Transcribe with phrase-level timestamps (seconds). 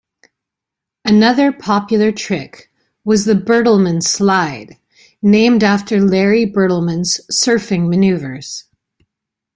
[1.05, 2.71] Another popular trick
[3.05, 4.77] was the Bertlemann slide,
[5.21, 8.63] named after Larry Bertelemann's surfing manoeuvres.